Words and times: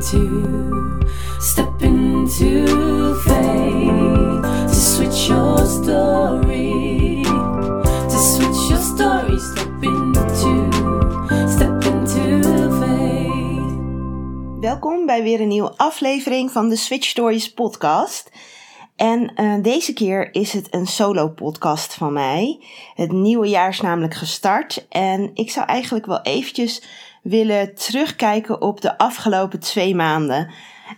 into, 0.00 0.98
step 1.40 1.82
into 1.82 3.14
faith 3.14 4.42
to 4.68 4.74
switch 4.74 5.28
your 5.28 5.58
story, 5.66 7.22
to 8.08 8.18
switch 8.18 8.70
your 8.70 8.80
story, 8.80 9.38
step 9.38 9.82
into, 9.82 10.70
step 11.48 11.84
into 11.84 12.70
faith. 12.80 14.60
Welkom 14.60 15.06
bij 15.06 15.22
weer 15.22 15.40
een 15.40 15.48
nieuwe 15.48 15.72
aflevering 15.76 16.50
van 16.50 16.68
de 16.68 16.76
Switch 16.76 17.06
Stories 17.06 17.52
podcast. 17.52 18.30
En 19.00 19.34
eh, 19.34 19.54
deze 19.62 19.92
keer 19.92 20.34
is 20.34 20.52
het 20.52 20.74
een 20.74 20.86
solo 20.86 21.28
podcast 21.28 21.94
van 21.94 22.12
mij. 22.12 22.60
Het 22.94 23.12
nieuwe 23.12 23.48
jaar 23.48 23.68
is 23.68 23.80
namelijk 23.80 24.14
gestart 24.14 24.86
en 24.88 25.30
ik 25.34 25.50
zou 25.50 25.66
eigenlijk 25.66 26.06
wel 26.06 26.22
eventjes 26.22 26.82
willen 27.22 27.74
terugkijken 27.74 28.60
op 28.60 28.80
de 28.80 28.98
afgelopen 28.98 29.60
twee 29.60 29.94
maanden. 29.94 30.50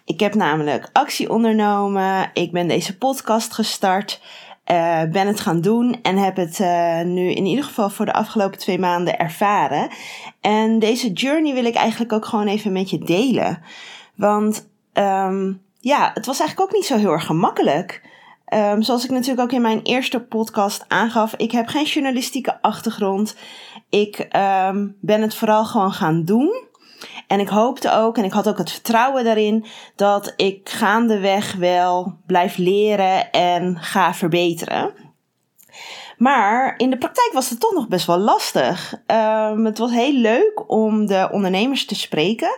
Ik 0.05 0.21
heb 0.21 0.35
namelijk 0.35 0.91
actie 0.93 1.31
ondernomen, 1.31 2.31
ik 2.33 2.53
ben 2.53 2.69
deze 2.69 2.99
podcast 2.99 3.53
gestart, 3.53 4.21
uh, 4.71 5.03
ben 5.03 5.27
het 5.27 5.41
gaan 5.41 5.61
doen 5.61 5.99
en 6.03 6.17
heb 6.17 6.37
het 6.37 6.59
uh, 6.59 7.03
nu 7.03 7.31
in 7.31 7.47
ieder 7.47 7.65
geval 7.65 7.91
voor 7.91 8.07
de 8.07 8.13
afgelopen 8.13 8.59
twee 8.59 8.79
maanden 8.79 9.19
ervaren. 9.19 9.89
En 10.41 10.79
deze 10.79 11.13
journey 11.13 11.55
wil 11.55 11.65
ik 11.65 11.75
eigenlijk 11.75 12.13
ook 12.13 12.25
gewoon 12.25 12.47
even 12.47 12.73
met 12.73 12.91
je 12.91 12.99
delen. 12.99 13.63
Want 14.15 14.69
um, 14.93 15.63
ja, 15.83 16.11
het 16.15 16.27
was 16.27 16.41
eigenlijk 16.41 16.71
ook 16.71 16.77
niet 16.77 16.87
zo 16.87 16.97
heel 16.97 17.11
erg 17.11 17.27
gemakkelijk. 17.27 18.03
Um, 18.55 18.83
zoals 18.83 19.05
ik 19.05 19.11
natuurlijk 19.11 19.41
ook 19.41 19.53
in 19.53 19.63
mijn 19.63 19.83
eerste 19.83 20.21
podcast 20.21 20.85
aangaf, 20.89 21.35
ik 21.37 21.53
heb 21.53 21.69
geen 21.69 21.85
journalistieke 21.85 22.63
achtergrond. 22.63 23.37
Ik 23.89 24.29
um, 24.69 24.97
ben 25.01 25.23
het 25.23 25.35
vooral 25.35 25.65
gewoon 25.65 25.93
gaan 25.93 26.25
doen. 26.25 26.65
En 27.27 27.41
ik 27.41 27.49
hoopte 27.49 27.93
ook, 27.93 28.19
en 28.19 28.25
ik 28.25 28.33
had 28.33 28.49
ook 28.49 28.59
het 28.59 28.71
vertrouwen 28.71 29.25
daarin, 29.25 29.65
dat 29.97 30.33
ik 30.37 30.69
gaandeweg 30.69 31.55
wel 31.55 32.19
blijf 32.27 32.57
leren 32.57 33.31
en 33.31 33.79
ga 33.81 34.15
verbeteren. 34.15 34.95
Maar 36.17 36.75
in 36.77 36.91
de 36.91 36.99
praktijk 36.99 37.31
was 37.33 37.51
het 37.51 37.61
toch 37.61 37.73
nog 37.73 37.89
best 37.89 38.07
wel 38.07 38.19
lastig. 38.19 38.95
Um, 39.07 39.65
het 39.65 39.79
was 39.79 39.91
heel 39.91 40.13
leuk 40.13 40.65
om 40.67 41.07
de 41.07 41.29
ondernemers 41.33 41.87
te 41.87 41.95
spreken. 41.95 42.57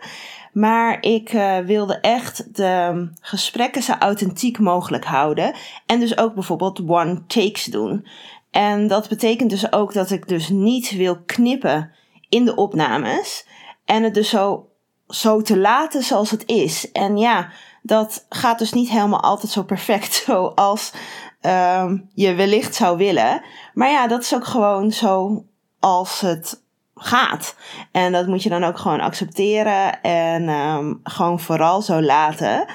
Maar 0.55 1.03
ik 1.03 1.33
uh, 1.33 1.59
wilde 1.59 2.01
echt 2.01 2.55
de 2.57 3.09
gesprekken 3.21 3.83
zo 3.83 3.93
authentiek 3.93 4.59
mogelijk 4.59 5.05
houden. 5.05 5.55
En 5.87 6.01
dus 6.01 6.19
ook 6.19 6.35
bijvoorbeeld 6.35 6.89
one 6.89 7.27
takes 7.27 7.65
doen. 7.65 8.07
En 8.51 8.87
dat 8.87 9.09
betekent 9.09 9.51
dus 9.51 9.73
ook 9.73 9.93
dat 9.93 10.11
ik 10.11 10.29
dus 10.29 10.49
niet 10.49 10.91
wil 10.91 11.23
knippen 11.27 11.91
in 12.29 12.45
de 12.45 12.55
opnames. 12.55 13.47
En 13.85 14.03
het 14.03 14.15
dus 14.15 14.29
zo, 14.29 14.69
zo 15.09 15.43
te 15.43 15.59
laten 15.59 16.03
zoals 16.03 16.31
het 16.31 16.47
is. 16.47 16.93
En 16.93 17.17
ja, 17.17 17.51
dat 17.83 18.27
gaat 18.29 18.59
dus 18.59 18.73
niet 18.73 18.91
helemaal 18.91 19.23
altijd 19.23 19.53
zo 19.53 19.63
perfect 19.63 20.15
zoals 20.27 20.93
um, 21.41 22.11
je 22.15 22.35
wellicht 22.35 22.75
zou 22.75 22.97
willen. 22.97 23.43
Maar 23.75 23.91
ja, 23.91 24.07
dat 24.07 24.23
is 24.23 24.35
ook 24.35 24.47
gewoon 24.47 24.91
zo 24.91 25.45
als 25.81 26.21
het 26.21 26.63
gaat. 27.05 27.57
En 27.93 28.13
dat 28.13 28.27
moet 28.27 28.43
je 28.43 28.49
dan 28.49 28.65
ook 28.65 28.79
gewoon 28.79 29.01
accepteren 29.01 30.03
en 30.03 30.49
um, 30.49 31.01
gewoon 31.03 31.41
vooral 31.41 31.83
zo 31.83 32.03
laten. 32.03 32.67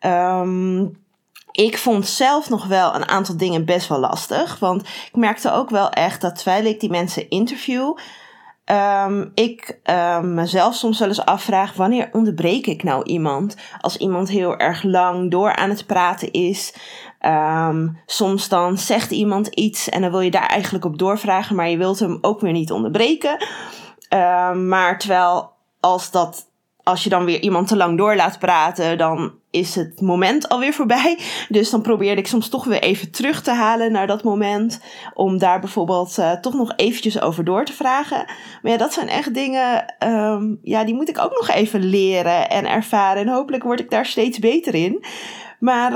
Um, 0.00 1.04
ik 1.52 1.78
vond 1.78 2.06
zelf 2.06 2.48
nog 2.48 2.66
wel 2.66 2.94
een 2.94 3.08
aantal 3.08 3.36
dingen 3.36 3.64
best 3.64 3.88
wel 3.88 3.98
lastig. 3.98 4.58
Want 4.58 4.82
ik 4.82 5.16
merkte 5.16 5.52
ook 5.52 5.70
wel 5.70 5.90
echt 5.90 6.20
dat 6.20 6.36
terwijl 6.36 6.64
ik 6.64 6.80
die 6.80 6.90
mensen 6.90 7.30
interview. 7.30 7.96
Um, 9.06 9.30
ik 9.34 9.78
mezelf 10.22 10.74
soms 10.74 10.98
wel 10.98 11.08
eens 11.08 11.24
afvraag: 11.24 11.72
wanneer 11.72 12.08
onderbreek 12.12 12.66
ik 12.66 12.82
nou 12.82 13.04
iemand? 13.04 13.56
Als 13.80 13.96
iemand 13.96 14.28
heel 14.28 14.56
erg 14.56 14.82
lang 14.82 15.30
door 15.30 15.56
aan 15.56 15.70
het 15.70 15.86
praten 15.86 16.32
is. 16.32 16.74
Um, 17.20 17.98
soms 18.06 18.48
dan 18.48 18.78
zegt 18.78 19.10
iemand 19.10 19.46
iets 19.46 19.88
en 19.88 20.00
dan 20.00 20.10
wil 20.10 20.20
je 20.20 20.30
daar 20.30 20.46
eigenlijk 20.46 20.84
op 20.84 20.98
doorvragen, 20.98 21.56
maar 21.56 21.68
je 21.68 21.76
wilt 21.76 21.98
hem 21.98 22.18
ook 22.20 22.40
weer 22.40 22.52
niet 22.52 22.72
onderbreken. 22.72 23.46
Um, 24.14 24.68
maar 24.68 24.98
terwijl 24.98 25.52
als 25.80 26.10
dat 26.10 26.46
als 26.82 27.04
je 27.04 27.10
dan 27.10 27.24
weer 27.24 27.40
iemand 27.40 27.68
te 27.68 27.76
lang 27.76 27.98
door 27.98 28.16
laat 28.16 28.38
praten, 28.38 28.98
dan 28.98 29.32
is 29.50 29.74
het 29.74 30.00
moment 30.00 30.48
alweer 30.48 30.72
voorbij. 30.72 31.18
Dus 31.48 31.70
dan 31.70 31.82
probeerde 31.82 32.20
ik 32.20 32.26
soms 32.26 32.48
toch 32.48 32.64
weer 32.64 32.82
even 32.82 33.10
terug 33.10 33.42
te 33.42 33.50
halen 33.50 33.92
naar 33.92 34.06
dat 34.06 34.22
moment. 34.22 34.80
Om 35.14 35.38
daar 35.38 35.60
bijvoorbeeld 35.60 36.18
uh, 36.18 36.32
toch 36.32 36.54
nog 36.54 36.72
eventjes 36.76 37.20
over 37.20 37.44
door 37.44 37.64
te 37.64 37.72
vragen. 37.72 38.24
Maar 38.62 38.72
ja, 38.72 38.76
dat 38.78 38.92
zijn 38.92 39.08
echt 39.08 39.34
dingen, 39.34 39.94
um, 40.04 40.58
ja, 40.62 40.84
die 40.84 40.94
moet 40.94 41.08
ik 41.08 41.18
ook 41.18 41.32
nog 41.32 41.48
even 41.48 41.84
leren 41.84 42.50
en 42.50 42.68
ervaren. 42.68 43.22
En 43.22 43.28
hopelijk 43.28 43.62
word 43.62 43.80
ik 43.80 43.90
daar 43.90 44.06
steeds 44.06 44.38
beter 44.38 44.74
in. 44.74 45.04
Maar 45.58 45.92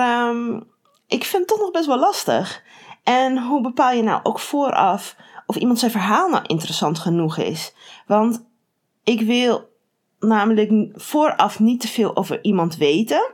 ik 1.10 1.24
vind 1.24 1.38
het 1.38 1.48
toch 1.48 1.58
nog 1.58 1.70
best 1.70 1.86
wel 1.86 1.98
lastig. 1.98 2.62
En 3.02 3.38
hoe 3.42 3.60
bepaal 3.60 3.92
je 3.92 4.02
nou 4.02 4.20
ook 4.22 4.38
vooraf 4.38 5.16
of 5.46 5.56
iemand 5.56 5.78
zijn 5.78 5.90
verhaal 5.90 6.28
nou 6.28 6.44
interessant 6.46 6.98
genoeg 6.98 7.36
is? 7.36 7.74
Want 8.06 8.44
ik 9.04 9.20
wil 9.20 9.68
namelijk 10.18 10.88
vooraf 10.94 11.58
niet 11.58 11.80
te 11.80 11.88
veel 11.88 12.16
over 12.16 12.44
iemand 12.44 12.76
weten. 12.76 13.30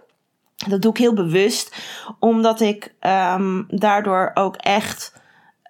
Dat 0.68 0.82
doe 0.82 0.90
ik 0.90 0.98
heel 0.98 1.14
bewust, 1.14 1.76
omdat 2.18 2.60
ik 2.60 2.94
um, 3.00 3.66
daardoor 3.68 4.30
ook 4.34 4.56
echt 4.56 5.20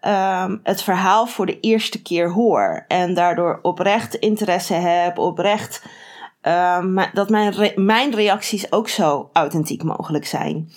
um, 0.07 0.61
het 0.63 0.83
verhaal 0.83 1.27
voor 1.27 1.47
de 1.47 1.61
eerste 1.61 2.03
keer 2.03 2.31
hoor. 2.31 2.85
En 2.89 3.15
daardoor 3.15 3.59
oprecht 3.63 4.15
interesse 4.15 4.75
heb, 4.75 5.19
oprecht 5.19 5.85
um, 6.43 6.99
dat 7.13 7.31
mijn, 7.31 7.73
mijn 7.75 8.15
reacties 8.15 8.73
ook 8.73 8.89
zo 8.89 9.31
authentiek 9.33 9.83
mogelijk 9.83 10.27
zijn. 10.27 10.73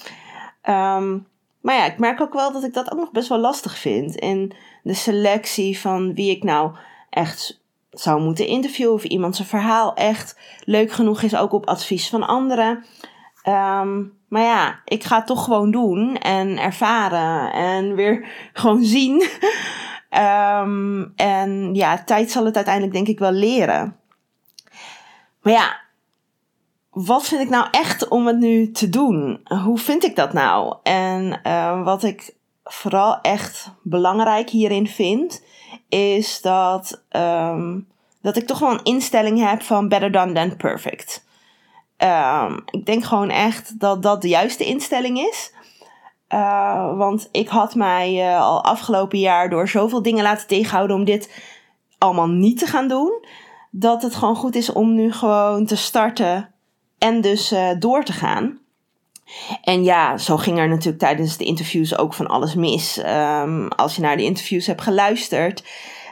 Um, 0.64 1.28
maar 1.62 1.75
ja, 1.75 1.86
ik 1.86 2.00
merk 2.00 2.22
ook 2.22 2.34
wel 2.34 2.52
dat 2.52 2.64
ik 2.64 2.74
dat 2.74 2.92
ook 2.92 3.00
nog 3.00 3.12
best 3.12 3.30
wel 3.30 3.38
lastig 3.38 3.78
vind. 3.78 4.16
In 4.16 4.53
de 4.84 4.94
selectie 4.94 5.80
van 5.80 6.14
wie 6.14 6.31
ik 6.31 6.44
nou 6.44 6.75
echt 7.09 7.62
zou 7.90 8.22
moeten 8.22 8.47
interviewen. 8.47 8.94
Of 8.94 9.03
iemand 9.03 9.36
zijn 9.36 9.47
verhaal 9.47 9.94
echt 9.94 10.40
leuk 10.64 10.92
genoeg 10.92 11.22
is, 11.22 11.36
ook 11.36 11.52
op 11.52 11.66
advies 11.66 12.09
van 12.09 12.28
anderen. 12.28 12.86
Um, 13.47 14.18
maar 14.28 14.44
ja, 14.44 14.80
ik 14.86 15.03
ga 15.03 15.16
het 15.16 15.28
toch 15.28 15.44
gewoon 15.44 15.72
doen 15.72 16.18
en 16.18 16.58
ervaren 16.58 17.53
en 17.53 17.96
weer 17.96 18.28
gewoon 18.53 18.84
zien. 18.84 19.28
um, 20.18 21.14
en 21.16 21.76
ja, 21.76 22.03
tijd 22.03 22.31
zal 22.31 22.46
het 22.46 22.56
uiteindelijk 22.56 22.94
denk 22.94 23.08
ik 23.08 23.20
wel 23.20 23.31
leren. 23.31 23.97
Maar 25.41 25.53
ja, 25.53 25.80
wat 26.90 27.24
vind 27.24 27.42
ik 27.42 27.50
nou 27.50 27.68
echt 27.72 28.08
om 28.08 28.28
het 28.28 28.38
nu 28.38 28.72
te 28.72 28.90
doen? 28.90 29.42
Hoe 29.64 29.78
vind 29.78 30.04
ik 30.04 30.16
dat 30.16 30.34
nou? 30.34 30.76
En 30.84 31.40
uh, 31.44 31.84
wat 31.84 32.04
ik 32.04 32.36
vooral 32.64 33.22
echt 33.22 33.72
belangrijk 33.84 34.50
hierin 34.50 34.88
vind, 34.88 35.44
is 35.90 36.42
dat, 36.42 37.04
um, 37.12 37.88
dat 38.22 38.38
ik 38.38 38.48
toch 38.48 38.60
wel 38.60 38.72
een 38.72 38.84
instelling 38.84 39.50
heb 39.50 39.62
van 39.62 39.88
better 39.88 40.12
done 40.12 40.34
than 40.34 40.58
perfect. 40.58 41.28
Um, 41.98 42.64
ik 42.66 42.86
denk 42.86 43.04
gewoon 43.04 43.30
echt 43.30 43.80
dat 43.80 44.04
dat 44.04 44.22
de 44.22 44.28
juiste 44.28 44.66
instelling 44.66 45.20
is. 45.20 45.54
Uh, 46.30 46.98
want 46.98 47.30
ik 47.32 47.48
had 47.48 47.76
mij 47.76 48.14
uh, 48.14 48.42
al 48.42 48.64
afgelopen 48.64 49.20
jaar 49.20 49.50
door 49.50 49.68
zoveel 49.68 50.02
dingen 50.02 50.24
laten 50.24 50.48
tegenhouden 50.48 50.96
om 50.96 51.04
dit 51.04 51.42
allemaal 51.98 52.28
niet 52.28 52.60
te 52.60 52.66
gaan 52.66 52.88
doen. 52.88 53.26
Dat 53.72 54.02
het 54.02 54.16
gewoon 54.16 54.36
goed 54.36 54.56
is 54.56 54.72
om 54.72 54.96
nu 54.96 55.12
gewoon 55.12 55.66
te 55.66 55.76
starten 55.76 56.54
en 57.00 57.22
dus 57.22 57.52
uh, 57.52 57.70
door 57.80 58.04
te 58.04 58.14
gaan. 58.14 58.60
En 59.64 59.84
ja, 59.84 60.18
zo 60.18 60.38
ging 60.38 60.58
er 60.60 60.68
natuurlijk 60.68 61.00
tijdens 61.00 61.38
de 61.38 61.44
interviews 61.44 61.98
ook 61.98 62.14
van 62.14 62.28
alles 62.28 62.56
mis. 62.56 62.98
Um, 62.98 63.68
als 63.68 63.96
je 63.96 64.02
naar 64.02 64.18
de 64.18 64.24
interviews 64.24 64.66
hebt 64.66 64.82
geluisterd, 64.82 65.64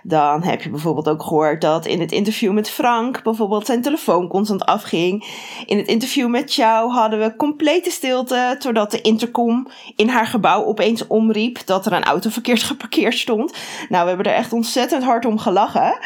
dan 0.03 0.43
heb 0.43 0.61
je 0.61 0.69
bijvoorbeeld 0.69 1.09
ook 1.09 1.23
gehoord 1.23 1.61
dat 1.61 1.85
in 1.85 1.99
het 1.99 2.11
interview 2.11 2.53
met 2.53 2.69
Frank 2.69 3.23
bijvoorbeeld 3.23 3.65
zijn 3.65 3.81
telefoon 3.81 4.27
constant 4.27 4.65
afging. 4.65 5.25
In 5.65 5.77
het 5.77 5.87
interview 5.87 6.29
met 6.29 6.53
jou 6.53 6.91
hadden 6.91 7.19
we 7.19 7.35
complete 7.35 7.89
stilte, 7.89 8.55
totdat 8.59 8.91
de 8.91 9.01
intercom 9.01 9.67
in 9.95 10.09
haar 10.09 10.27
gebouw 10.27 10.63
opeens 10.63 11.07
omriep 11.07 11.59
dat 11.65 11.85
er 11.85 11.93
een 11.93 12.03
auto 12.03 12.29
verkeerd 12.29 12.63
geparkeerd 12.63 13.17
stond. 13.17 13.53
Nou, 13.89 14.03
we 14.03 14.07
hebben 14.09 14.25
er 14.25 14.37
echt 14.37 14.53
ontzettend 14.53 15.03
hard 15.03 15.25
om 15.25 15.37
gelachen. 15.37 15.97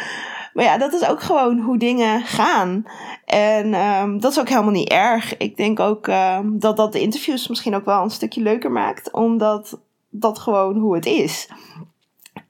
Maar 0.53 0.65
ja, 0.65 0.77
dat 0.77 0.93
is 0.93 1.07
ook 1.07 1.21
gewoon 1.21 1.59
hoe 1.59 1.77
dingen 1.77 2.21
gaan. 2.21 2.85
En 3.25 3.73
um, 3.73 4.19
dat 4.19 4.31
is 4.31 4.39
ook 4.39 4.49
helemaal 4.49 4.71
niet 4.71 4.89
erg. 4.89 5.37
Ik 5.37 5.57
denk 5.57 5.79
ook 5.79 6.07
um, 6.07 6.59
dat 6.59 6.77
dat 6.77 6.91
de 6.91 7.01
interviews 7.01 7.47
misschien 7.47 7.75
ook 7.75 7.85
wel 7.85 8.03
een 8.03 8.09
stukje 8.09 8.41
leuker 8.41 8.71
maakt, 8.71 9.11
omdat 9.11 9.79
dat 10.09 10.39
gewoon 10.39 10.77
hoe 10.77 10.95
het 10.95 11.05
is. 11.05 11.49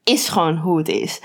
Is 0.04 0.28
gewoon 0.28 0.56
hoe 0.56 0.78
het 0.78 0.88
is. 0.88 1.20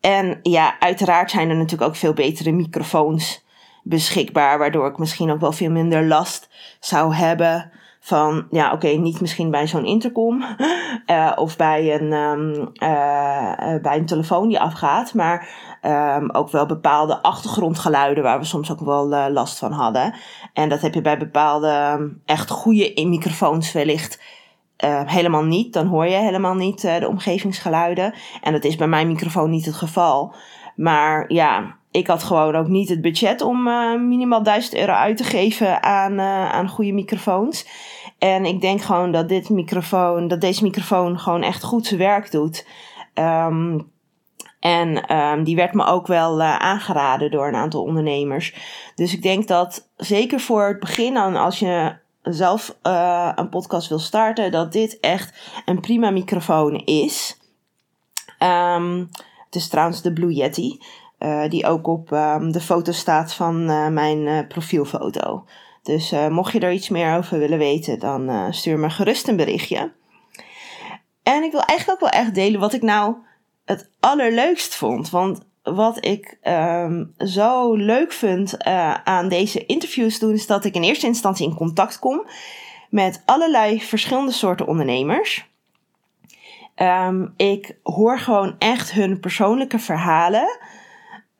En 0.00 0.38
ja, 0.42 0.78
uiteraard 0.78 1.30
zijn 1.30 1.50
er 1.50 1.56
natuurlijk 1.56 1.90
ook 1.90 1.96
veel 1.96 2.12
betere 2.12 2.52
microfoons 2.52 3.44
beschikbaar, 3.82 4.58
waardoor 4.58 4.86
ik 4.86 4.98
misschien 4.98 5.30
ook 5.30 5.40
wel 5.40 5.52
veel 5.52 5.70
minder 5.70 6.06
last 6.06 6.48
zou 6.80 7.14
hebben 7.14 7.72
Van 8.06 8.46
ja, 8.50 8.72
oké, 8.72 8.88
niet 8.88 9.20
misschien 9.20 9.50
bij 9.50 9.66
zo'n 9.66 9.84
intercom 9.84 10.44
uh, 11.06 11.32
of 11.44 11.56
bij 11.56 11.94
een, 11.94 12.12
um, 12.12 12.50
uh, 12.60 13.80
bij 13.82 13.96
een 13.96 14.06
telefoon 14.06 14.48
die 14.48 14.60
afgaat, 14.60 15.14
maar 15.14 15.48
um, 16.18 16.30
ook 16.30 16.50
wel 16.50 16.66
bepaalde 16.66 17.22
achtergrondgeluiden 17.22 18.22
waar 18.22 18.38
we 18.38 18.44
soms 18.44 18.72
ook 18.72 18.80
wel 18.80 19.08
last 19.30 19.58
van 19.58 19.72
hadden. 19.72 20.14
En 20.52 20.68
dat 20.68 20.80
heb 20.80 20.94
je 20.94 21.00
bij 21.00 21.18
bepaalde 21.18 21.96
um, 21.98 22.22
echt 22.24 22.50
goede 22.50 23.06
microfoons 23.06 23.72
wellicht 23.72 24.22
helemaal 25.06 25.44
niet. 25.44 25.72
Dan 25.72 25.86
hoor 25.86 26.06
je 26.06 26.16
helemaal 26.16 26.54
niet 26.54 26.80
de 26.80 27.08
omgevingsgeluiden. 27.08 28.14
En 28.42 28.52
dat 28.52 28.64
is 28.64 28.76
bij 28.76 28.88
mijn 28.88 29.06
microfoon 29.06 29.50
niet 29.50 29.64
het 29.64 29.74
geval. 29.74 30.34
Maar 30.76 31.32
ja, 31.32 31.76
ik 31.94 32.06
had 32.06 32.22
gewoon 32.22 32.56
ook 32.56 32.68
niet 32.68 32.88
het 32.88 33.00
budget 33.00 33.40
om 33.40 33.66
uh, 33.66 34.00
minimaal 34.00 34.42
1000 34.42 34.74
euro 34.74 34.92
uit 34.92 35.16
te 35.16 35.24
geven 35.24 35.82
aan, 35.82 36.20
aan 36.20 36.68
goede 36.68 36.92
microfoons. 36.92 37.66
En 38.18 38.44
ik 38.44 38.60
denk 38.60 38.82
gewoon 38.82 39.12
dat 39.12 39.28
dit 39.28 39.48
microfoon, 39.48 40.28
dat 40.28 40.40
deze 40.40 40.62
microfoon 40.62 41.18
gewoon 41.18 41.42
echt 41.42 41.62
goed 41.62 41.86
zijn 41.86 42.00
werk 42.00 42.30
doet. 42.30 42.66
Um, 43.14 43.92
en 44.60 45.16
um, 45.16 45.44
die 45.44 45.56
werd 45.56 45.74
me 45.74 45.84
ook 45.84 46.06
wel 46.06 46.40
uh, 46.40 46.56
aangeraden 46.56 47.30
door 47.30 47.48
een 47.48 47.54
aantal 47.54 47.82
ondernemers. 47.82 48.54
Dus 48.94 49.14
ik 49.14 49.22
denk 49.22 49.48
dat 49.48 49.88
zeker 49.96 50.40
voor 50.40 50.66
het 50.66 50.80
begin, 50.80 51.16
als 51.16 51.58
je 51.58 51.96
zelf 52.22 52.76
een 53.34 53.48
podcast 53.48 53.88
wil 53.88 53.98
starten, 53.98 54.50
dat 54.50 54.72
dit 54.72 55.00
echt 55.00 55.52
een 55.64 55.80
prima 55.80 56.10
microfoon 56.10 56.76
is. 56.84 57.40
Um, 58.38 59.08
het 59.44 59.62
is 59.62 59.68
trouwens 59.68 60.02
de 60.02 60.12
Blue 60.12 60.32
Yeti, 60.32 60.78
uh, 61.24 61.48
die 61.48 61.66
ook 61.66 61.86
op 61.86 62.10
um, 62.10 62.52
de 62.52 62.60
foto 62.60 62.92
staat 62.92 63.34
van 63.34 63.64
mijn 63.94 64.46
profielfoto. 64.46 65.44
Dus 65.82 66.14
mocht 66.28 66.52
je 66.52 66.60
er 66.60 66.72
iets 66.72 66.88
meer 66.88 67.16
over 67.16 67.38
willen 67.38 67.58
weten, 67.58 67.98
dan 67.98 68.52
stuur 68.52 68.78
me 68.78 68.90
gerust 68.90 69.28
een 69.28 69.36
berichtje. 69.36 69.92
En 71.22 71.42
ik 71.42 71.50
wil 71.50 71.60
eigenlijk 71.60 72.02
ook 72.02 72.10
wel 72.10 72.20
echt 72.20 72.34
delen 72.34 72.60
wat 72.60 72.72
ik 72.72 72.82
nou 72.82 73.14
het 73.64 73.90
allerleukst 74.00 74.74
vond. 74.74 75.10
Want 75.10 75.40
wat 75.62 76.04
ik 76.04 76.38
um, 76.42 77.14
zo 77.18 77.74
leuk 77.74 78.12
vind 78.12 78.64
aan 79.04 79.28
deze 79.28 79.66
interviews 79.66 80.18
doen, 80.18 80.32
is 80.32 80.46
dat 80.46 80.64
ik 80.64 80.74
in 80.74 80.82
eerste 80.82 81.06
instantie 81.06 81.48
in 81.48 81.54
contact 81.54 81.98
kom 81.98 82.26
met 82.90 83.22
allerlei 83.24 83.80
verschillende 83.80 84.32
soorten 84.32 84.66
ondernemers. 84.66 85.52
Um, 86.76 87.34
ik 87.36 87.76
hoor 87.82 88.18
gewoon 88.18 88.54
echt 88.58 88.92
hun 88.92 89.20
persoonlijke 89.20 89.78
verhalen. 89.78 90.58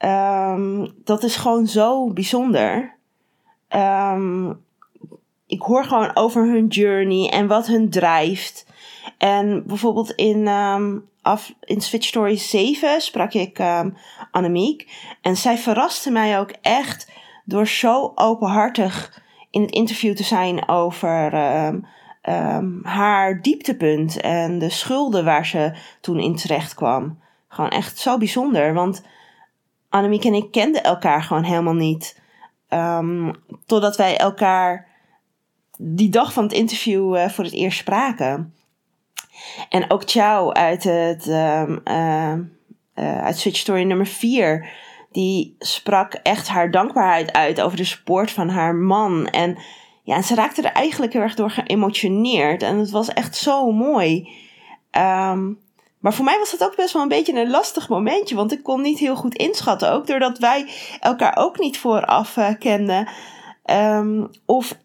Um, 0.05 0.95
dat 1.05 1.23
is 1.23 1.37
gewoon 1.37 1.67
zo 1.67 2.13
bijzonder. 2.13 2.97
ik 5.47 5.63
hoor 5.63 5.85
gewoon 5.85 6.17
over 6.17 6.47
hun 6.47 6.67
journey 6.67 7.31
en 7.31 7.47
wat 7.47 7.67
hun 7.67 7.91
drijft. 7.91 8.67
En 9.19 9.67
bijvoorbeeld 9.67 10.11
in 10.11 10.49
af, 11.25 11.55
in 11.61 11.81
Switch 11.81 12.07
Story 12.07 12.37
7 12.37 13.01
sprak 13.01 13.33
ik 13.33 13.59
um, 13.59 13.97
Annemiek. 14.31 14.89
En 15.21 15.37
zij 15.37 15.59
verraste 15.59 16.11
mij 16.11 16.39
ook 16.39 16.51
echt 16.63 17.11
door 17.45 17.67
zo 17.67 18.13
openhartig 18.15 19.23
in 19.51 19.63
het 19.63 19.71
interview 19.71 20.17
te 20.17 20.23
zijn 20.23 20.69
over 20.69 21.35
um, 21.35 21.87
um, 22.29 22.81
haar 22.83 23.43
dieptepunt 23.43 24.21
en 24.21 24.59
de 24.59 24.71
schulden 24.71 25.25
waar 25.25 25.47
ze 25.47 25.73
toen 26.01 26.19
in 26.19 26.37
terecht 26.37 26.75
kwam. 26.75 27.19
Gewoon 27.49 27.71
echt 27.71 27.99
zo 27.99 28.19
bijzonder, 28.19 28.75
want 28.75 29.03
Annemiek 29.95 30.25
en 30.25 30.35
ik 30.35 30.51
kenden 30.51 30.83
elkaar 30.83 31.23
gewoon 31.23 31.43
helemaal 31.43 31.75
niet. 31.75 32.21
totdat 33.67 33.97
wij 33.97 34.17
elkaar 34.17 34.89
die 35.79 36.09
dag 36.09 36.33
van 36.33 36.43
het 36.43 36.53
interview 36.53 37.17
uh, 37.17 37.29
voor 37.29 37.45
het 37.45 37.53
eerst 37.53 37.79
spraken. 37.79 38.55
En 39.69 39.91
ook 39.91 40.03
Chow 40.07 40.51
uit, 40.51 40.85
het, 40.85 41.27
um, 41.27 41.81
uh, 41.85 42.33
uh, 42.95 43.23
uit 43.23 43.39
Switch 43.39 43.59
Story 43.59 43.83
nummer 43.83 44.07
4. 44.07 44.69
Die 45.13 45.57
sprak 45.59 46.15
echt 46.15 46.49
haar 46.49 46.71
dankbaarheid 46.71 47.33
uit 47.33 47.61
over 47.61 47.77
de 47.77 47.85
support 47.85 48.31
van 48.31 48.49
haar 48.49 48.75
man. 48.75 49.27
En 49.27 49.59
ja, 50.03 50.23
ze 50.23 50.35
raakte 50.35 50.63
er 50.63 50.73
eigenlijk 50.73 51.13
heel 51.13 51.23
erg 51.23 51.35
door 51.35 51.51
geëmotioneerd. 51.51 52.63
En 52.63 52.79
het 52.79 52.91
was 52.91 53.09
echt 53.09 53.37
zo 53.37 53.73
mooi. 53.73 54.29
Maar 56.05 56.15
voor 56.15 56.25
mij 56.25 56.39
was 56.39 56.51
dat 56.51 56.65
ook 56.65 56.77
best 56.77 56.93
wel 56.93 57.03
een 57.03 57.09
beetje 57.09 57.41
een 57.41 57.51
lastig 57.51 57.89
momentje. 57.89 58.35
Want 58.35 58.53
ik 58.53 58.63
kon 58.63 58.81
niet 58.81 58.99
heel 58.99 59.17
goed 59.17 59.35
inschatten. 59.35 59.93
Ook 59.93 60.07
doordat 60.07 60.39
wij 60.39 60.69
elkaar 61.01 61.37
ook 61.37 61.59
niet 61.59 61.79
vooraf 61.79 62.37
uh, 62.37 62.49
kenden. 62.59 63.09
Um, 63.71 64.31
of 64.47 64.79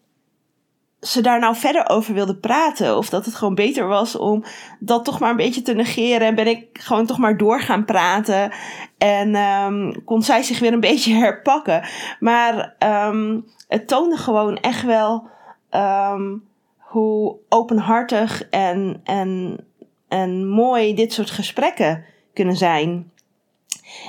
ze 1.00 1.20
daar 1.20 1.40
nou 1.40 1.56
verder 1.56 1.88
over 1.88 2.14
wilde 2.14 2.36
praten. 2.36 2.96
Of 2.96 3.08
dat 3.08 3.24
het 3.24 3.34
gewoon 3.34 3.54
beter 3.54 3.86
was 3.86 4.16
om 4.16 4.44
dat 4.78 5.04
toch 5.04 5.18
maar 5.18 5.30
een 5.30 5.36
beetje 5.36 5.62
te 5.62 5.74
negeren. 5.74 6.26
En 6.26 6.34
ben 6.34 6.46
ik 6.46 6.66
gewoon 6.72 7.06
toch 7.06 7.18
maar 7.18 7.36
door 7.36 7.60
gaan 7.60 7.84
praten. 7.84 8.52
En 8.98 9.34
um, 9.34 10.04
kon 10.04 10.22
zij 10.22 10.42
zich 10.42 10.58
weer 10.58 10.72
een 10.72 10.80
beetje 10.90 11.14
herpakken. 11.14 11.88
Maar 12.20 12.74
um, 13.08 13.46
het 13.68 13.88
toonde 13.88 14.16
gewoon 14.16 14.56
echt 14.56 14.82
wel 14.82 15.28
hoe 16.78 17.36
openhartig 17.48 18.48
en, 18.48 19.00
en, 19.04 19.58
en 20.10 20.48
mooi 20.48 20.94
dit 20.94 21.12
soort 21.12 21.30
gesprekken 21.30 22.04
kunnen 22.34 22.56
zijn. 22.56 23.12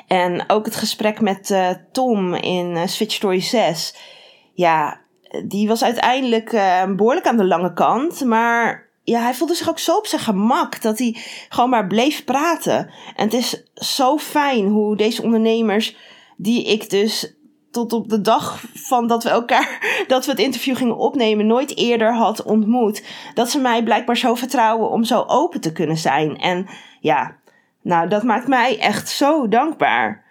En 0.08 0.50
ook 0.50 0.66
het 0.66 0.76
gesprek 0.76 1.22
met 1.22 1.50
uh, 1.50 1.70
Tom 1.92 2.34
in 2.34 2.72
uh, 2.72 2.86
Switch 2.86 3.14
Story 3.14 3.40
6. 3.40 3.96
Ja, 4.54 5.02
die 5.48 5.68
was 5.68 5.84
uiteindelijk 5.84 6.52
uh, 6.52 6.96
behoorlijk 6.96 7.28
aan 7.28 7.38
de 7.38 7.46
lange 7.46 7.74
kant. 7.74 8.26
Maar 8.26 8.90
ja, 9.04 9.22
hij 9.22 9.34
voelde 9.34 9.56
zich 9.56 9.70
ook 9.70 9.80
zo 9.80 9.98
op 9.98 10.08
zijn 10.08 10.22
gemak 10.22 10.82
dat 10.82 10.98
hij 10.98 11.18
gewoon 11.50 11.70
maar 11.70 11.88
bleef 11.88 12.24
praten. 12.24 12.92
En 13.16 13.24
het 13.24 13.34
is 13.34 13.64
zo 13.74 14.18
fijn 14.18 14.68
hoe 14.68 14.96
deze 14.96 15.24
ondernemers, 15.24 15.96
die 16.38 16.66
ik 16.66 16.90
dus 16.90 17.34
tot 17.72 17.94
op 17.94 18.10
de 18.10 18.22
dag 18.22 18.64
van 18.74 19.08
dat 19.08 19.24
we 19.24 19.30
elkaar, 19.30 20.04
dat 20.08 20.26
we 20.26 20.32
het 20.32 20.40
interview 20.40 20.76
gingen 20.76 20.98
opnemen, 20.98 21.48
nooit 21.48 21.78
eerder 21.78 22.16
had 22.16 22.44
ontmoet. 22.44 23.04
Dat 23.34 23.50
ze 23.50 23.60
mij 23.60 23.84
blijkbaar 23.84 24.18
zo 24.18 24.36
vertrouwen 24.36 24.90
om 24.90 25.04
zo 25.04 25.24
open 25.28 25.62
te 25.62 25.72
kunnen 25.72 25.98
zijn. 25.98 26.38
En 26.38 26.68
ja, 27.00 27.36
nou, 27.82 28.08
dat 28.10 28.24
maakt 28.24 28.48
mij 28.48 28.80
echt 28.80 29.10
zo 29.10 29.48
dankbaar. 29.48 30.26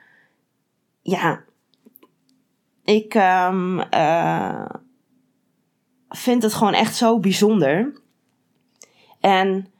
Ja, 1.02 1.40
ik, 2.84 3.14
um, 3.14 3.78
uh, 3.94 4.66
vind 6.08 6.42
het 6.42 6.54
gewoon 6.54 6.74
echt 6.74 6.96
zo 6.96 7.18
bijzonder. 7.18 8.00
En 9.20 9.72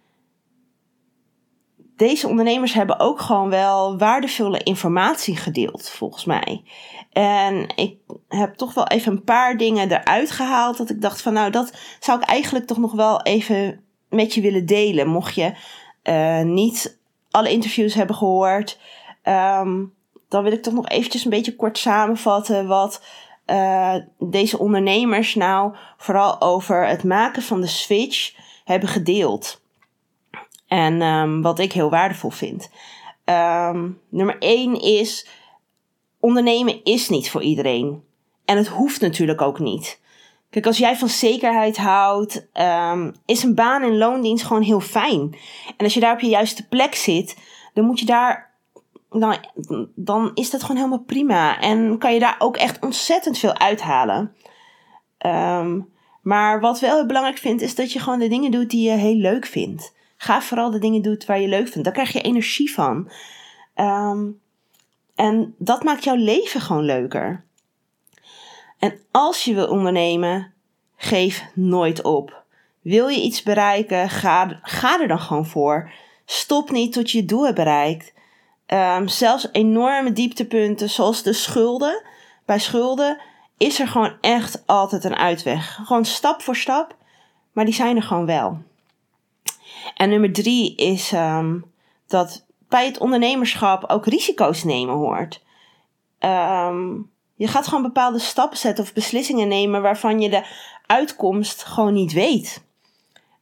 deze 2.00 2.29
ondernemers 2.29 2.73
hebben 2.73 3.00
ook 3.00 3.20
gewoon 3.20 3.50
wel 3.50 3.99
waardevolle 3.99 4.62
informatie 4.62 5.37
gedeeld, 5.37 5.88
volgens 5.88 6.25
mij. 6.25 6.62
En 7.12 7.73
ik 7.76 7.97
heb 8.29 8.55
toch 8.55 8.75
wel 8.75 8.87
even 8.87 9.12
een 9.12 9.25
paar 9.25 9.56
dingen 9.56 9.93
eruit 9.93 10.31
gehaald. 10.31 10.76
Dat 10.76 10.90
ik 10.90 11.00
dacht 11.00 11.23
van 11.23 11.33
nou, 11.33 11.50
dat 11.50 11.73
zou 12.00 12.21
ik 12.21 12.28
eigenlijk 12.28 12.66
toch 12.66 12.78
nog 12.78 12.92
wel 12.92 13.23
even 13.23 13.85
met 14.09 14.35
je 14.35 14.40
willen 14.40 14.66
delen. 14.66 15.09
Mocht 15.09 15.35
je 15.35 15.52
uh, 16.04 16.42
niet 16.42 16.99
alle 17.30 17.50
interviews 17.50 17.95
hebben 17.95 18.16
gehoord. 18.16 18.78
Um, 19.25 19.95
dan 20.28 20.42
wil 20.42 20.52
ik 20.52 20.62
toch 20.62 20.75
nog 20.75 20.88
eventjes 20.88 21.25
een 21.25 21.30
beetje 21.30 21.57
kort 21.57 21.78
samenvatten 21.78 22.66
wat 22.66 23.02
uh, 23.47 23.95
deze 24.19 24.59
ondernemers 24.59 25.35
nou 25.35 25.75
vooral 25.97 26.40
over 26.40 26.87
het 26.87 27.04
maken 27.04 27.42
van 27.42 27.61
de 27.61 27.66
switch 27.66 28.33
hebben 28.64 28.88
gedeeld. 28.88 29.61
En 30.70 31.02
um, 31.02 31.42
wat 31.42 31.58
ik 31.58 31.72
heel 31.72 31.90
waardevol 31.90 32.30
vind. 32.30 32.70
Um, 33.24 34.00
nummer 34.08 34.38
1 34.38 34.80
is: 34.80 35.28
ondernemen 36.20 36.84
is 36.84 37.08
niet 37.08 37.30
voor 37.30 37.42
iedereen. 37.42 38.02
En 38.44 38.56
het 38.56 38.68
hoeft 38.68 39.00
natuurlijk 39.00 39.40
ook 39.40 39.58
niet. 39.58 40.00
Kijk, 40.50 40.66
als 40.66 40.78
jij 40.78 40.96
van 40.96 41.08
zekerheid 41.08 41.76
houdt, 41.76 42.48
um, 42.54 43.14
is 43.24 43.42
een 43.42 43.54
baan 43.54 43.82
in 43.82 43.98
loondienst 43.98 44.44
gewoon 44.44 44.62
heel 44.62 44.80
fijn. 44.80 45.36
En 45.76 45.84
als 45.84 45.94
je 45.94 46.00
daar 46.00 46.14
op 46.14 46.20
je 46.20 46.28
juiste 46.28 46.68
plek 46.68 46.94
zit, 46.94 47.36
dan 47.74 47.84
moet 47.84 47.98
je 48.00 48.06
daar 48.06 48.50
dan, 49.10 49.36
dan 49.94 50.30
is 50.34 50.50
dat 50.50 50.60
gewoon 50.60 50.76
helemaal 50.76 51.04
prima. 51.04 51.60
En 51.60 51.98
kan 51.98 52.14
je 52.14 52.20
daar 52.20 52.36
ook 52.38 52.56
echt 52.56 52.84
ontzettend 52.84 53.38
veel 53.38 53.58
uithalen. 53.58 54.34
Maar 56.22 56.60
wat 56.60 56.80
wel 56.80 56.94
heel 56.94 57.06
belangrijk 57.06 57.38
vind, 57.38 57.60
is 57.60 57.74
dat 57.74 57.92
je 57.92 57.98
gewoon 57.98 58.18
de 58.18 58.28
dingen 58.28 58.50
doet 58.50 58.70
die 58.70 58.90
je 58.90 58.96
heel 58.96 59.14
leuk 59.14 59.46
vindt. 59.46 59.98
Ga 60.22 60.42
vooral 60.42 60.70
de 60.70 60.78
dingen 60.78 61.02
doen 61.02 61.22
waar 61.26 61.40
je 61.40 61.48
leuk 61.48 61.68
vindt. 61.68 61.84
Daar 61.84 61.92
krijg 61.92 62.12
je 62.12 62.20
energie 62.20 62.72
van. 62.72 63.10
Um, 63.74 64.40
en 65.14 65.54
dat 65.58 65.82
maakt 65.82 66.04
jouw 66.04 66.14
leven 66.14 66.60
gewoon 66.60 66.84
leuker. 66.84 67.44
En 68.78 69.00
als 69.10 69.44
je 69.44 69.54
wil 69.54 69.66
ondernemen, 69.68 70.52
geef 70.96 71.44
nooit 71.54 72.02
op. 72.02 72.42
Wil 72.80 73.08
je 73.08 73.22
iets 73.22 73.42
bereiken, 73.42 74.08
ga, 74.08 74.60
ga 74.62 75.00
er 75.00 75.08
dan 75.08 75.20
gewoon 75.20 75.46
voor. 75.46 75.92
Stop 76.24 76.70
niet 76.70 76.92
tot 76.92 77.10
je 77.10 77.18
het 77.18 77.28
doel 77.28 77.44
hebt 77.44 77.56
bereikt. 77.56 78.12
Um, 78.66 79.08
zelfs 79.08 79.48
enorme 79.52 80.12
dieptepunten 80.12 80.90
zoals 80.90 81.22
de 81.22 81.32
schulden. 81.32 82.02
Bij 82.44 82.58
schulden 82.58 83.18
is 83.56 83.80
er 83.80 83.88
gewoon 83.88 84.12
echt 84.20 84.62
altijd 84.66 85.04
een 85.04 85.16
uitweg. 85.16 85.74
Gewoon 85.84 86.04
stap 86.04 86.42
voor 86.42 86.56
stap 86.56 86.98
maar 87.52 87.64
die 87.64 87.74
zijn 87.74 87.96
er 87.96 88.02
gewoon 88.02 88.26
wel. 88.26 88.62
En 90.00 90.09
nummer 90.09 90.33
drie 90.33 90.75
is 90.75 91.12
ehm, 91.12 91.59
dat 92.07 92.45
bij 92.69 92.85
het 92.85 92.99
ondernemerschap 92.99 93.85
ook 93.90 94.07
risico's 94.07 94.64
nemen 94.64 94.95
hoort. 94.95 95.42
Ehm, 96.19 96.88
je 97.35 97.49
gaat 97.49 97.66
gewoon 97.66 97.83
bepaalde 97.83 98.19
stappen 98.19 98.59
zetten 98.59 98.85
of 98.85 98.92
beslissingen 98.92 99.49
nemen 99.49 99.83
waarvan 99.83 100.21
je 100.21 100.30
de 100.30 100.47
uitkomst 100.87 101.64
gewoon 101.64 101.92
niet 101.92 102.12
weet. 102.12 102.64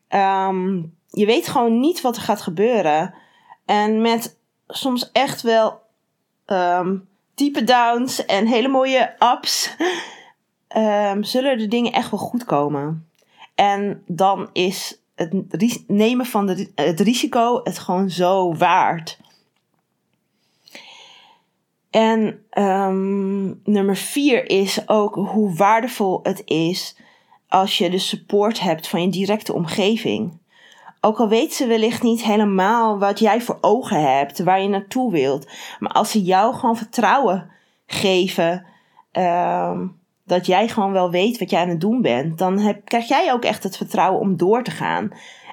Ehm, 0.09 0.83
je 1.11 1.27
weet 1.27 1.49
gewoon 1.49 1.81
niet 1.81 2.01
wat 2.01 2.17
er 2.17 2.23
gaat 2.23 2.41
gebeuren. 2.41 3.15
En 3.65 4.01
met 4.01 4.37
soms 4.69 5.13
echt 5.13 5.43
wel 5.43 5.81
diepe 7.35 7.65
downs 7.65 8.25
en 8.25 8.47
hele 8.47 8.69
mooie 8.69 9.15
ups, 9.35 9.77
zullen 11.21 11.59
de 11.59 11.69
dingen 11.69 11.93
echt 11.93 12.11
wel 12.11 12.21
goed 12.21 12.45
komen. 12.45 13.09
En 13.55 14.03
dan 14.07 14.51
is 14.53 14.98
het 15.19 15.85
nemen 15.87 16.27
van 16.27 16.49
het 16.75 17.01
risico 17.01 17.61
het 17.65 17.79
gewoon 17.79 18.11
zo 18.11 18.55
waard. 18.55 19.19
En 21.91 22.45
um, 22.59 23.61
nummer 23.65 23.97
vier 23.97 24.51
is 24.51 24.89
ook 24.89 25.15
hoe 25.15 25.55
waardevol 25.55 26.21
het 26.23 26.43
is 26.45 26.97
als 27.49 27.79
je 27.79 27.91
de 27.91 27.99
support 27.99 28.61
hebt 28.61 28.89
van 28.89 29.03
je 29.03 29.09
directe 29.09 29.53
omgeving. 29.53 30.39
Ook 31.01 31.19
al 31.19 31.29
weet 31.29 31.55
ze 31.55 31.67
wellicht 31.67 32.03
niet 32.03 32.23
helemaal 32.23 32.99
wat 32.99 33.19
jij 33.19 33.41
voor 33.41 33.59
ogen 33.61 34.17
hebt, 34.17 34.39
waar 34.39 34.61
je 34.61 34.69
naartoe 34.69 35.13
wilt. 35.13 35.51
Maar 35.79 35.93
als 35.93 36.11
ze 36.11 36.23
jou 36.23 36.55
gewoon 36.55 36.77
vertrouwen 36.77 37.51
geven, 37.87 38.67
um, 39.13 40.01
dat 40.29 40.47
jij 40.47 40.69
gewoon 40.69 40.93
wel 40.93 41.11
weet 41.11 41.39
wat 41.39 41.51
jij 41.51 41.61
aan 41.61 41.69
het 41.69 41.81
doen 41.81 42.03
bent, 42.03 42.39
dan 42.39 42.59
heb, 42.59 42.85
krijg 42.85 43.09
jij 43.09 43.33
ook 43.33 43.45
echt 43.45 43.63
het 43.63 43.77
vertrouwen 43.77 44.21
om 44.21 44.37
door 44.37 44.63
te 44.63 44.71
gaan. 44.71 45.13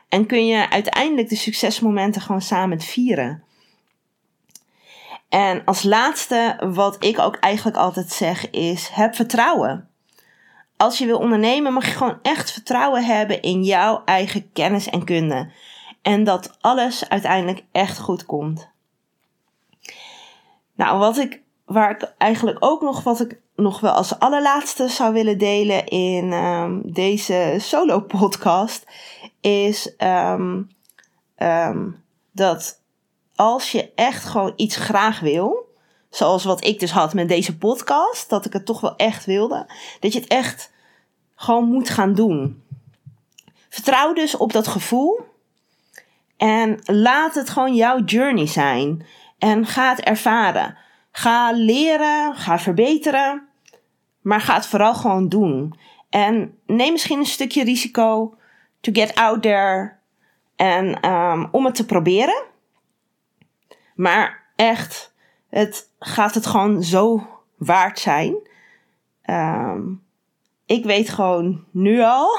En 0.10 0.25
kun 0.25 0.46
je 0.46 0.70
uiteindelijk 0.70 1.29
de 1.29 1.36
succesmomenten 1.36 2.22
gewoon 2.22 2.41
samen 2.41 2.79
vieren. 2.82 3.44
En 5.29 5.62
als 5.65 5.84
laatste, 5.84 6.70
wat 6.74 7.03
ik 7.03 7.20
ook 7.20 7.36
eigenlijk 7.36 7.77
altijd 7.77 8.12
zeg, 8.12 8.50
is: 8.50 8.89
heb 8.89 9.15
vertrouwen. 9.15 9.89
Als 10.77 10.98
je 10.98 11.05
wil 11.05 11.17
ondernemen, 11.17 11.74
mag 11.74 11.86
je 11.86 11.91
gewoon 11.91 12.20
echt 12.22 12.51
vertrouwen 12.51 13.05
hebben 13.05 13.41
in 13.41 13.63
jouw 13.63 14.01
eigen 14.05 14.51
kennis 14.51 14.89
en 14.89 15.03
kunde. 15.03 15.51
En 16.01 16.24
dat 16.24 16.58
alles 16.62 17.10
uiteindelijk 17.10 17.63
echt 17.72 18.00
goed 18.00 18.25
komt. 18.25 18.70
Nou, 20.75 21.00
wat 21.00 21.17
ik, 21.17 21.41
waar 21.66 21.92
ik 21.92 22.14
eigenlijk 22.18 22.58
ook 22.60 22.82
nog, 22.82 23.04
wat 23.04 23.20
ik 23.20 23.40
nog 23.56 23.80
wel 23.80 23.92
als 23.92 24.20
allerlaatste 24.20 24.88
zou 24.88 25.14
willen 25.14 25.38
delen 25.38 25.86
in 25.86 26.34
um, 26.34 26.82
deze 26.94 27.56
solo 27.60 28.00
podcast, 28.00 28.86
is 29.42 29.94
um, 29.98 30.70
um, 31.38 32.04
dat 32.32 32.82
als 33.36 33.72
je 33.72 33.92
echt 33.96 34.26
gewoon 34.26 34.54
iets 34.56 34.76
graag 34.76 35.20
wil, 35.20 35.74
zoals 36.10 36.44
wat 36.44 36.66
ik 36.66 36.80
dus 36.80 36.92
had 36.92 37.14
met 37.14 37.28
deze 37.28 37.58
podcast, 37.58 38.30
dat 38.30 38.46
ik 38.46 38.54
het 38.54 38.66
toch 38.66 38.82
wel 38.82 38.96
echt 38.96 39.26
wilde, 39.26 39.70
dat 40.00 40.14
je 40.14 40.20
het 40.20 40.30
echt 40.30 40.72
gewoon 41.36 41.66
moet 41.66 41.90
gaan 41.90 42.14
doen. 42.14 42.64
Vertrouw 43.70 44.14
dus 44.14 44.38
op 44.38 44.54
dat 44.54 44.68
gevoel 44.68 45.20
en 46.38 46.80
laat 46.84 47.36
het 47.36 47.50
gewoon 47.50 47.76
jouw 47.76 48.04
journey 48.04 48.48
zijn 48.48 49.06
en 49.38 49.66
ga 49.66 49.90
het 49.90 50.00
ervaren. 50.00 50.78
Ga 51.18 51.52
leren, 51.52 52.36
ga 52.36 52.60
verbeteren, 52.60 53.48
maar 54.22 54.42
ga 54.42 54.56
het 54.56 54.68
vooral 54.68 54.94
gewoon 54.94 55.30
doen. 55.30 55.80
En 56.10 56.58
neem 56.66 56.92
misschien 56.92 57.20
een 57.20 57.26
stukje 57.26 57.64
risico 57.64 58.38
to 58.82 58.92
get 58.92 59.16
out 59.16 59.42
there 59.42 59.94
en 60.56 61.10
um, 61.10 61.48
om 61.52 61.66
het 61.66 61.76
te 61.76 61.86
proberen. 61.86 62.44
Maar 63.96 64.44
echt, 64.56 65.14
het 65.50 65.90
gaat 66.00 66.34
het 66.34 66.46
gewoon 66.46 66.84
zo 66.84 67.28
waard 67.58 68.00
zijn. 68.00 68.36
Um, 69.30 70.04
ik 70.66 70.86
weet 70.86 71.10
gewoon 71.10 71.64
nu 71.72 72.02
al, 72.02 72.38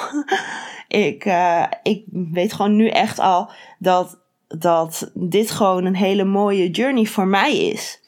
ik, 0.88 1.24
uh, 1.24 1.66
ik 1.82 2.04
weet 2.10 2.52
gewoon 2.52 2.76
nu 2.76 2.88
echt 2.88 3.18
al 3.18 3.50
dat, 3.78 4.18
dat 4.48 5.10
dit 5.14 5.50
gewoon 5.50 5.84
een 5.84 5.96
hele 5.96 6.24
mooie 6.24 6.70
journey 6.70 7.04
voor 7.04 7.26
mij 7.26 7.56
is. 7.56 8.04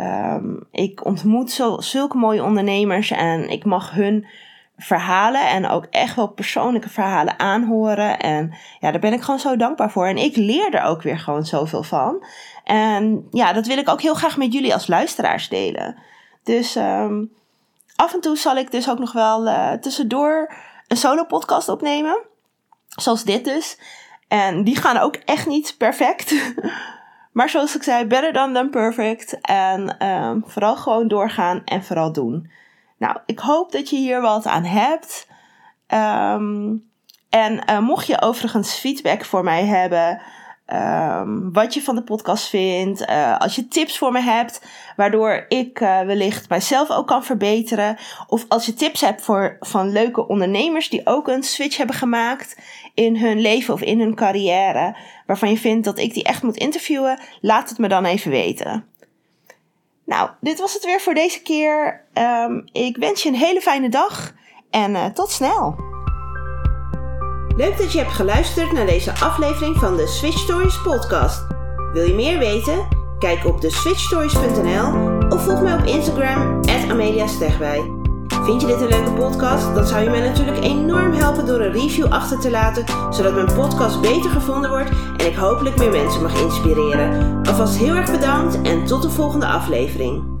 Um, 0.00 0.66
ik 0.70 1.04
ontmoet 1.04 1.50
zo, 1.50 1.80
zulke 1.80 2.16
mooie 2.16 2.44
ondernemers 2.44 3.10
en 3.10 3.48
ik 3.50 3.64
mag 3.64 3.90
hun 3.90 4.26
verhalen 4.76 5.48
en 5.48 5.68
ook 5.68 5.86
echt 5.90 6.16
wel 6.16 6.28
persoonlijke 6.28 6.88
verhalen 6.88 7.38
aanhoren. 7.38 8.18
En 8.18 8.54
ja, 8.80 8.90
daar 8.90 9.00
ben 9.00 9.12
ik 9.12 9.22
gewoon 9.22 9.40
zo 9.40 9.56
dankbaar 9.56 9.90
voor. 9.90 10.06
En 10.06 10.16
ik 10.16 10.36
leer 10.36 10.74
er 10.74 10.82
ook 10.82 11.02
weer 11.02 11.18
gewoon 11.18 11.46
zoveel 11.46 11.82
van. 11.82 12.24
En 12.64 13.26
ja, 13.30 13.52
dat 13.52 13.66
wil 13.66 13.78
ik 13.78 13.88
ook 13.88 14.02
heel 14.02 14.14
graag 14.14 14.36
met 14.36 14.52
jullie 14.52 14.74
als 14.74 14.86
luisteraars 14.86 15.48
delen. 15.48 15.96
Dus 16.42 16.76
um, 16.76 17.32
af 17.96 18.14
en 18.14 18.20
toe 18.20 18.36
zal 18.36 18.56
ik 18.56 18.70
dus 18.70 18.90
ook 18.90 18.98
nog 18.98 19.12
wel 19.12 19.46
uh, 19.46 19.72
tussendoor 19.72 20.54
een 20.88 20.96
solo 20.96 21.24
podcast 21.24 21.68
opnemen. 21.68 22.18
Zoals 22.88 23.24
dit 23.24 23.44
dus. 23.44 23.78
En 24.28 24.64
die 24.64 24.76
gaan 24.76 24.96
ook 24.96 25.14
echt 25.14 25.46
niet 25.46 25.74
perfect. 25.78 26.34
Maar 27.36 27.50
zoals 27.50 27.76
ik 27.76 27.82
zei, 27.82 28.06
better 28.06 28.32
than 28.32 28.52
than 28.52 28.70
perfect. 28.70 29.40
En 29.40 30.06
um, 30.06 30.42
vooral 30.46 30.76
gewoon 30.76 31.08
doorgaan 31.08 31.62
en 31.64 31.84
vooral 31.84 32.12
doen. 32.12 32.50
Nou, 32.98 33.18
ik 33.26 33.38
hoop 33.38 33.72
dat 33.72 33.90
je 33.90 33.96
hier 33.96 34.20
wat 34.20 34.46
aan 34.46 34.64
hebt. 34.64 35.28
Um, 35.88 36.84
en 37.30 37.62
uh, 37.70 37.78
mocht 37.78 38.06
je 38.06 38.20
overigens 38.20 38.74
feedback 38.74 39.24
voor 39.24 39.44
mij 39.44 39.64
hebben, 39.64 40.22
um, 40.72 41.52
wat 41.52 41.74
je 41.74 41.82
van 41.82 41.94
de 41.94 42.02
podcast 42.02 42.48
vindt, 42.48 43.00
uh, 43.00 43.38
als 43.38 43.54
je 43.54 43.68
tips 43.68 43.98
voor 43.98 44.12
me 44.12 44.20
hebt, 44.20 44.62
waardoor 44.96 45.44
ik 45.48 45.80
uh, 45.80 46.00
wellicht 46.00 46.48
mijzelf 46.48 46.90
ook 46.90 47.06
kan 47.06 47.24
verbeteren, 47.24 47.96
of 48.26 48.44
als 48.48 48.66
je 48.66 48.74
tips 48.74 49.00
hebt 49.00 49.22
voor, 49.22 49.56
van 49.60 49.92
leuke 49.92 50.28
ondernemers 50.28 50.88
die 50.88 51.06
ook 51.06 51.28
een 51.28 51.42
switch 51.42 51.76
hebben 51.76 51.96
gemaakt 51.96 52.56
in 52.94 53.16
hun 53.16 53.40
leven 53.40 53.74
of 53.74 53.80
in 53.82 54.00
hun 54.00 54.14
carrière, 54.14 54.96
waarvan 55.26 55.50
je 55.50 55.58
vindt 55.58 55.84
dat 55.84 55.98
ik 55.98 56.14
die 56.14 56.24
echt 56.24 56.42
moet 56.42 56.56
interviewen, 56.56 57.20
laat 57.40 57.68
het 57.68 57.78
me 57.78 57.88
dan 57.88 58.04
even 58.04 58.30
weten. 58.30 58.84
Nou, 60.04 60.30
dit 60.40 60.60
was 60.60 60.74
het 60.74 60.84
weer 60.84 61.00
voor 61.00 61.14
deze 61.14 61.42
keer. 61.42 62.04
Um, 62.14 62.64
ik 62.72 62.96
wens 62.96 63.22
je 63.22 63.28
een 63.28 63.34
hele 63.34 63.60
fijne 63.60 63.88
dag 63.88 64.32
en 64.70 64.90
uh, 64.90 65.04
tot 65.04 65.30
snel. 65.30 65.95
Leuk 67.56 67.78
dat 67.78 67.92
je 67.92 67.98
hebt 67.98 68.12
geluisterd 68.12 68.72
naar 68.72 68.86
deze 68.86 69.18
aflevering 69.18 69.76
van 69.76 69.96
de 69.96 70.06
Switch 70.06 70.38
Stories 70.38 70.82
podcast. 70.82 71.46
Wil 71.92 72.02
je 72.02 72.14
meer 72.14 72.38
weten? 72.38 72.88
Kijk 73.18 73.44
op 73.44 73.60
de 73.60 73.70
switchstories.nl 73.70 75.14
of 75.28 75.44
volg 75.44 75.60
mij 75.60 75.74
op 75.74 75.84
Instagram 75.84 76.60
Amelia 76.90 77.26
Vind 78.28 78.60
je 78.60 78.66
dit 78.66 78.80
een 78.80 78.88
leuke 78.88 79.12
podcast? 79.12 79.74
Dan 79.74 79.86
zou 79.86 80.02
je 80.02 80.10
mij 80.10 80.28
natuurlijk 80.28 80.64
enorm 80.64 81.12
helpen 81.12 81.46
door 81.46 81.60
een 81.60 81.72
review 81.72 82.12
achter 82.12 82.40
te 82.40 82.50
laten, 82.50 82.84
zodat 83.10 83.34
mijn 83.34 83.54
podcast 83.54 84.00
beter 84.00 84.30
gevonden 84.30 84.70
wordt 84.70 84.90
en 85.16 85.26
ik 85.26 85.34
hopelijk 85.34 85.78
meer 85.78 85.90
mensen 85.90 86.22
mag 86.22 86.40
inspireren. 86.40 87.40
Alvast 87.46 87.76
heel 87.76 87.94
erg 87.94 88.10
bedankt 88.10 88.62
en 88.62 88.84
tot 88.84 89.02
de 89.02 89.10
volgende 89.10 89.46
aflevering. 89.46 90.35